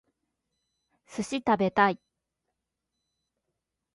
[1.05, 1.99] 寿司食べたい